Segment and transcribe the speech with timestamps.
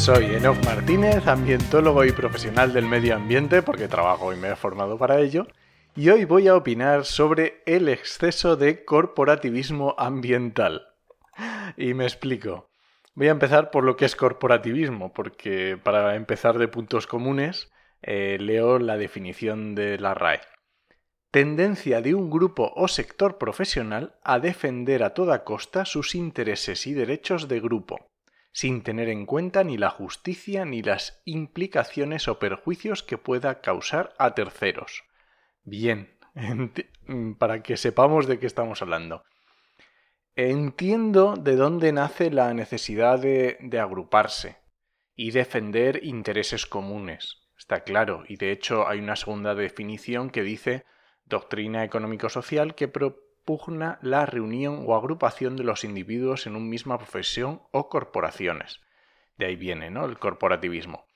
[0.00, 4.96] Soy Enoch Martínez, ambientólogo y profesional del medio ambiente, porque trabajo y me he formado
[4.96, 5.46] para ello,
[5.94, 10.86] y hoy voy a opinar sobre el exceso de corporativismo ambiental.
[11.76, 12.70] Y me explico.
[13.14, 18.38] Voy a empezar por lo que es corporativismo, porque para empezar de puntos comunes, eh,
[18.40, 20.40] leo la definición de la RAE.
[21.30, 26.94] Tendencia de un grupo o sector profesional a defender a toda costa sus intereses y
[26.94, 28.09] derechos de grupo
[28.52, 34.14] sin tener en cuenta ni la justicia ni las implicaciones o perjuicios que pueda causar
[34.18, 35.04] a terceros.
[35.62, 36.18] Bien,
[37.38, 39.24] para que sepamos de qué estamos hablando.
[40.34, 44.58] Entiendo de dónde nace la necesidad de, de agruparse
[45.14, 47.36] y defender intereses comunes.
[47.58, 50.86] Está claro, y de hecho hay una segunda definición que dice
[51.24, 52.88] doctrina económico-social que
[53.44, 58.80] pugna la reunión o agrupación de los individuos en una misma profesión o corporaciones.
[59.36, 60.04] De ahí viene, ¿no?
[60.04, 61.06] El corporativismo.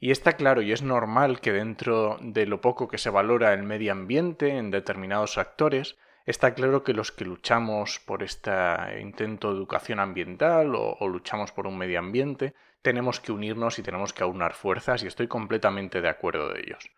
[0.00, 3.64] Y está claro y es normal que dentro de lo poco que se valora el
[3.64, 8.52] medio ambiente en determinados actores, está claro que los que luchamos por este
[9.00, 14.12] intento de educación ambiental o, luchamos por un medio ambiente, tenemos que unirnos y tenemos
[14.12, 16.90] que aunar fuerzas y estoy completamente de acuerdo de ellos.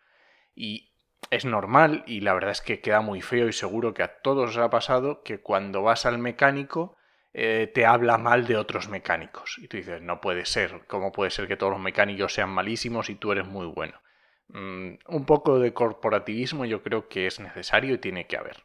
[0.54, 0.89] Y
[1.28, 4.50] es normal y la verdad es que queda muy feo y seguro que a todos
[4.50, 6.96] os ha pasado que cuando vas al mecánico
[7.32, 9.56] eh, te habla mal de otros mecánicos.
[9.58, 13.10] Y tú dices, no puede ser, ¿cómo puede ser que todos los mecánicos sean malísimos
[13.10, 14.00] y tú eres muy bueno?
[14.48, 18.64] Mm, un poco de corporativismo yo creo que es necesario y tiene que haber.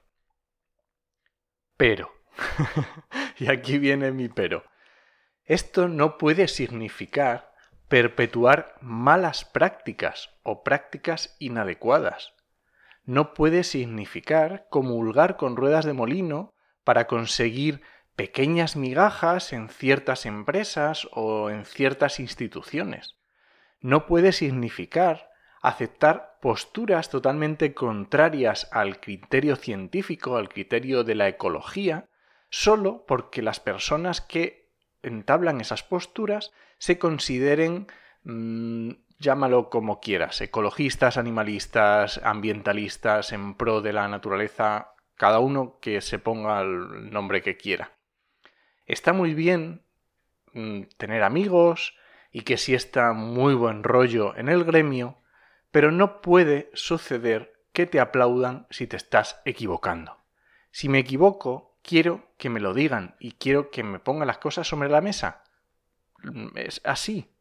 [1.77, 2.11] Pero,
[3.38, 4.63] y aquí viene mi pero,
[5.44, 7.53] esto no puede significar
[7.88, 12.35] perpetuar malas prácticas o prácticas inadecuadas
[13.05, 17.81] no puede significar comulgar con ruedas de molino para conseguir
[18.16, 23.17] pequeñas migajas en ciertas empresas o en ciertas instituciones.
[23.79, 25.29] No puede significar
[25.61, 32.07] aceptar posturas totalmente contrarias al criterio científico, al criterio de la ecología,
[32.49, 34.69] solo porque las personas que
[35.01, 37.88] entablan esas posturas se consideren
[38.23, 46.01] mm, llámalo como quieras, ecologistas, animalistas, ambientalistas, en pro de la naturaleza, cada uno que
[46.01, 47.91] se ponga el nombre que quiera.
[48.85, 49.81] Está muy bien
[50.53, 51.97] mm, tener amigos
[52.31, 55.17] y que sí está muy buen rollo en el gremio,
[55.71, 60.17] pero no puede suceder que te aplaudan si te estás equivocando.
[60.71, 64.67] Si me equivoco, quiero que me lo digan y quiero que me pongan las cosas
[64.67, 65.43] sobre la mesa.
[66.23, 67.31] Mm, es así.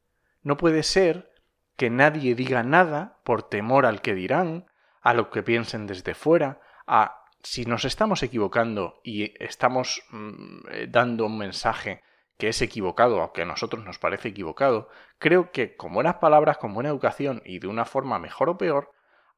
[0.43, 1.34] No puede ser
[1.77, 4.67] que nadie diga nada por temor al que dirán,
[5.01, 10.87] a lo que piensen desde fuera, a si nos estamos equivocando y estamos mm, eh,
[10.89, 12.03] dando un mensaje
[12.39, 16.59] que es equivocado, o que a nosotros nos parece equivocado, creo que con buenas palabras,
[16.59, 18.93] con buena educación y de una forma mejor o peor,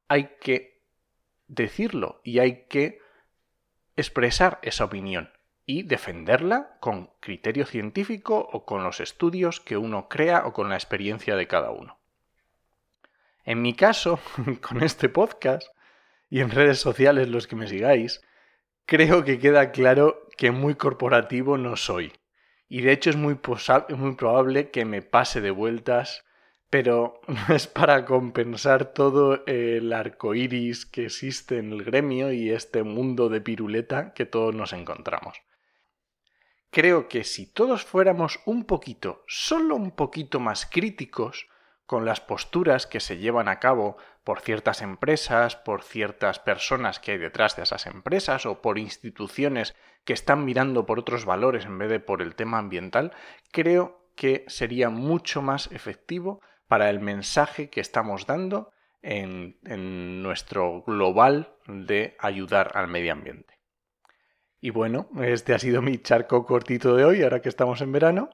[0.08, 0.82] hay que
[1.48, 3.00] decirlo y hay que
[3.96, 5.30] expresar esa opinión
[5.66, 10.76] y defenderla con criterio científico o con los estudios que uno crea o con la
[10.76, 11.98] experiencia de cada uno.
[13.46, 14.18] En mi caso,
[14.60, 15.68] con este podcast
[16.28, 18.20] y en redes sociales los que me sigáis,
[18.86, 22.12] creo que queda claro que muy corporativo no soy.
[22.68, 23.38] Y de hecho es muy,
[23.96, 26.24] muy probable que me pase de vueltas,
[26.70, 32.50] pero no es para compensar todo el arco iris que existe en el gremio y
[32.50, 35.40] este mundo de piruleta que todos nos encontramos.
[36.72, 41.46] Creo que si todos fuéramos un poquito, solo un poquito más críticos,
[41.86, 47.12] con las posturas que se llevan a cabo por ciertas empresas, por ciertas personas que
[47.12, 51.78] hay detrás de esas empresas o por instituciones que están mirando por otros valores en
[51.78, 53.12] vez de por el tema ambiental,
[53.52, 58.72] creo que sería mucho más efectivo para el mensaje que estamos dando
[59.02, 63.54] en, en nuestro global de ayudar al medio ambiente.
[64.60, 68.30] Y bueno, este ha sido mi charco cortito de hoy, ahora que estamos en verano.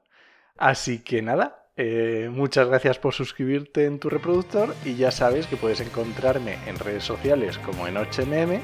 [0.57, 5.57] Así que nada, eh, muchas gracias por suscribirte en tu reproductor y ya sabes que
[5.57, 8.61] puedes encontrarme en redes sociales como en HMM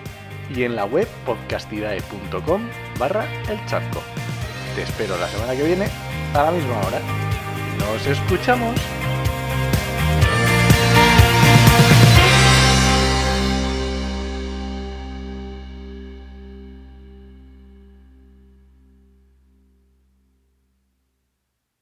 [0.55, 2.61] y en la web podcastidae.com
[2.97, 4.01] barra el charco.
[4.75, 5.87] Te espero la semana que viene
[6.33, 7.01] a la misma hora.
[7.79, 8.75] Nos escuchamos.